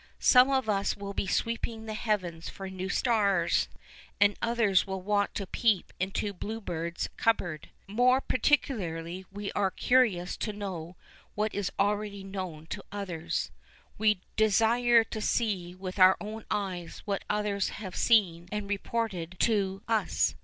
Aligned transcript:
Some 0.17 0.49
of 0.49 0.67
us 0.67 0.97
will 0.97 1.13
be 1.13 1.27
sweeping 1.27 1.85
the 1.85 1.93
heavens 1.93 2.49
for 2.49 2.67
new 2.71 2.89
stars, 2.89 3.67
and 4.19 4.35
others 4.41 4.87
will 4.87 5.03
want 5.03 5.35
to 5.35 5.45
peep 5.45 5.93
into 5.99 6.33
Bluebeard's 6.33 7.07
cupboard. 7.17 7.69
More 7.87 8.19
particularly 8.19 9.25
we 9.31 9.51
are 9.51 9.69
curious 9.69 10.35
to 10.37 10.53
know 10.53 10.95
what 11.35 11.53
is 11.53 11.71
already 11.79 12.23
known 12.23 12.65
to 12.71 12.83
others. 12.91 13.51
We 13.99 14.21
desire 14.37 15.03
to 15.03 15.21
see 15.21 15.75
with 15.75 15.99
our 15.99 16.17
own 16.19 16.45
eyes 16.49 17.03
what 17.05 17.23
others 17.29 17.69
have 17.69 17.95
seen 17.95 18.49
and 18.51 18.67
reported 18.67 19.35
to 19.41 19.83
us. 19.87 20.33